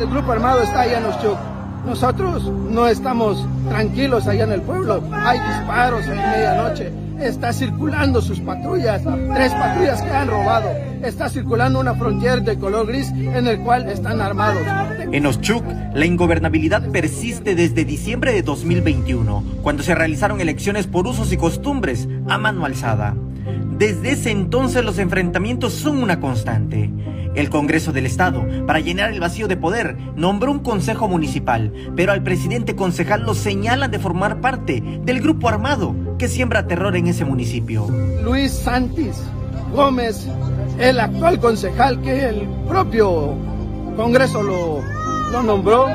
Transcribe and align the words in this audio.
el 0.00 0.08
grupo 0.08 0.32
armado 0.32 0.62
está 0.62 0.80
allá 0.82 0.98
en 0.98 1.04
Oshchuk. 1.06 1.38
Nosotros 1.86 2.44
no 2.44 2.86
estamos 2.86 3.46
tranquilos 3.68 4.26
allá 4.26 4.44
en 4.44 4.52
el 4.52 4.62
pueblo. 4.62 5.02
Hay 5.12 5.38
disparos 5.38 6.06
en 6.06 6.16
medianoche. 6.16 6.92
Está 7.20 7.52
circulando 7.52 8.20
sus 8.20 8.40
patrullas, 8.40 9.02
tres 9.34 9.52
patrullas 9.52 10.02
que 10.02 10.10
han 10.10 10.28
robado. 10.28 10.68
Está 11.02 11.28
circulando 11.28 11.78
una 11.78 11.94
frontera 11.94 12.36
de 12.36 12.58
color 12.58 12.86
gris 12.86 13.10
en 13.10 13.46
el 13.46 13.60
cual 13.60 13.88
están 13.88 14.20
armados. 14.20 14.62
En 15.12 15.26
Oshchuk, 15.26 15.64
la 15.94 16.06
ingobernabilidad 16.06 16.90
persiste 16.90 17.54
desde 17.54 17.84
diciembre 17.84 18.32
de 18.32 18.42
2021, 18.42 19.44
cuando 19.62 19.82
se 19.82 19.94
realizaron 19.94 20.40
elecciones 20.40 20.86
por 20.86 21.06
usos 21.06 21.32
y 21.32 21.36
costumbres 21.36 22.08
a 22.28 22.38
mano 22.38 22.64
alzada. 22.64 23.14
Desde 23.78 24.12
ese 24.12 24.30
entonces 24.30 24.84
los 24.84 24.98
enfrentamientos 24.98 25.72
son 25.72 26.02
una 26.02 26.20
constante. 26.20 26.90
El 27.34 27.50
Congreso 27.50 27.92
del 27.92 28.06
Estado, 28.06 28.44
para 28.66 28.78
llenar 28.78 29.12
el 29.12 29.18
vacío 29.18 29.48
de 29.48 29.56
poder, 29.56 29.96
nombró 30.14 30.52
un 30.52 30.60
consejo 30.60 31.08
municipal, 31.08 31.72
pero 31.96 32.12
al 32.12 32.22
presidente 32.22 32.76
concejal 32.76 33.22
lo 33.22 33.34
señalan 33.34 33.90
de 33.90 33.98
formar 33.98 34.40
parte 34.40 34.82
del 35.04 35.20
grupo 35.20 35.48
armado 35.48 35.94
que 36.16 36.28
siembra 36.28 36.68
terror 36.68 36.94
en 36.96 37.08
ese 37.08 37.24
municipio. 37.24 37.88
Luis 38.22 38.52
Santis 38.52 39.20
Gómez, 39.74 40.28
el 40.78 41.00
actual 41.00 41.40
concejal 41.40 42.00
que 42.02 42.28
el 42.28 42.48
propio 42.68 43.34
Congreso 43.96 44.42
lo, 44.42 44.80
lo 45.32 45.42
nombró, 45.42 45.86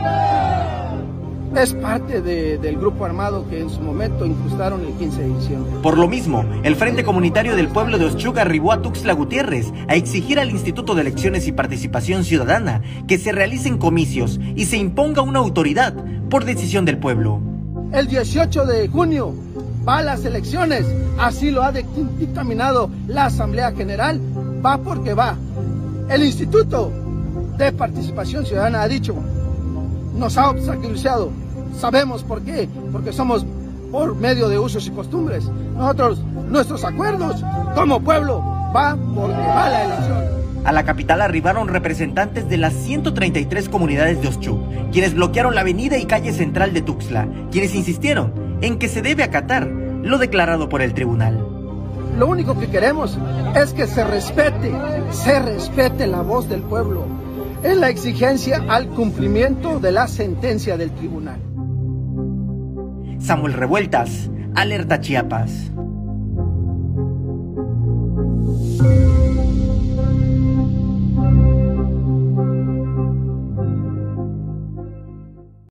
es 1.56 1.74
parte 1.74 2.22
del 2.22 2.78
grupo 2.78 3.06
armado 3.06 3.48
que 3.50 3.60
en 3.60 3.70
su 3.70 3.82
momento 3.82 4.26
incrustaron 4.26 4.86
el 4.86 4.94
15 4.94 5.22
de 5.22 5.28
diciembre. 5.28 5.72
Por 5.82 5.98
lo 5.98 6.08
mismo, 6.08 6.46
el 6.64 6.76
Frente 6.76 7.04
Comunitario 7.04 7.56
del 7.56 7.70
Pueblo 7.70 7.98
de 7.98 8.06
Oshchuk 8.06 8.38
arribó 8.38 8.72
a 8.72 8.82
Tuxtla 8.82 9.14
Gutiérrez 9.14 9.72
a 9.88 9.96
exigir 9.96 10.40
al 10.40 10.52
Instituto 10.52 10.96
de 10.96 11.02
Elecciones 11.02 11.48
y 11.48 11.52
Participación 11.52 12.24
Ciudadana 12.24 12.82
que 13.08 13.18
se 13.18 13.32
realicen 13.32 13.78
comicios 13.78 14.40
y 14.56 14.66
se 14.66 14.78
imponga 14.78 15.22
una 15.22 15.40
autoridad 15.40 15.94
por 16.30 16.46
decisión 16.46 16.86
del 16.86 16.98
pueblo. 16.98 17.42
El 17.92 18.08
18 18.08 18.66
de 18.66 18.88
junio 18.88 19.34
va 19.88 19.98
a 20.00 20.04
las 20.04 20.24
elecciones, 20.26 20.86
así 21.18 21.50
lo 21.50 21.64
ha 21.64 21.72
dictaminado 21.72 22.90
la 23.08 23.26
Asamblea 23.26 23.72
General, 23.72 24.22
va 24.64 24.78
porque 24.78 25.14
va. 25.16 25.36
El 26.10 26.24
Instituto 26.24 26.92
de 27.58 27.72
Participación 27.72 28.46
Ciudadana 28.46 28.84
ha 28.84 28.88
dicho, 28.88 29.16
nos 30.16 30.38
ha 30.38 30.50
obstaculizado. 30.50 31.32
Sabemos 31.78 32.24
por 32.24 32.42
qué, 32.42 32.68
porque 32.92 33.14
somos 33.14 33.46
por 33.92 34.16
medio 34.16 34.50
de 34.50 34.60
usos 34.60 34.86
y 34.88 34.92
costumbres. 34.92 35.46
Nosotros, 35.76 36.20
nuestros 36.50 36.84
acuerdos 36.84 37.44
como 37.76 38.02
pueblo, 38.02 38.44
va 38.76 38.98
porque 39.16 39.38
va 39.38 39.70
la 39.70 39.86
elección. 39.86 40.40
A 40.66 40.72
la 40.72 40.84
capital 40.84 41.22
arribaron 41.22 41.68
representantes 41.68 42.50
de 42.50 42.58
las 42.58 42.74
133 42.74 43.70
comunidades 43.70 44.22
de 44.22 44.28
Oshchuk, 44.28 44.60
quienes 44.92 45.14
bloquearon 45.14 45.56
la 45.56 45.62
avenida 45.62 45.98
y 45.98 46.06
calle 46.06 46.34
central 46.34 46.74
de 46.74 46.82
Tuxtla, 46.82 47.28
quienes 47.52 47.74
insistieron 47.74 48.58
en 48.62 48.78
que 48.78 48.90
se 48.90 49.02
debe 49.02 49.24
acatar 49.24 49.68
lo 49.68 50.18
declarado 50.18 50.70
por 50.70 50.82
el 50.82 50.94
tribunal. 50.94 51.59
Lo 52.20 52.28
único 52.28 52.60
que 52.60 52.68
queremos 52.68 53.18
es 53.56 53.72
que 53.72 53.88
se 53.88 54.04
respete, 54.04 54.74
se 55.12 55.40
respete 55.40 56.06
la 56.06 56.22
voz 56.22 56.50
del 56.50 56.62
pueblo 56.62 57.06
en 57.64 57.80
la 57.80 57.88
exigencia 57.88 58.62
al 58.68 58.90
cumplimiento 58.90 59.80
de 59.80 59.94
la 59.94 60.06
sentencia 60.10 60.76
del 60.76 60.92
tribunal. 60.92 61.40
Samuel 63.20 63.54
Revueltas, 63.54 64.30
Alerta 64.54 65.00
Chiapas. 65.00 65.72